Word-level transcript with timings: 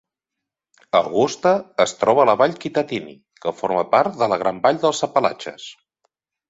Augusta 0.99 1.51
es 1.85 1.93
troba 1.99 2.23
a 2.25 2.27
la 2.31 2.37
vall 2.41 2.57
Kittatinny, 2.65 3.15
que 3.45 3.55
forma 3.61 3.87
part 3.95 4.21
de 4.25 4.33
la 4.35 4.43
Gran 4.45 4.65
Vall 4.67 4.85
dels 4.89 5.09
Apalatxes. 5.11 5.73